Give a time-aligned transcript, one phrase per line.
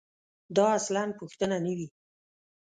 [0.55, 1.87] دا اصلاً پوښتنه نه وي.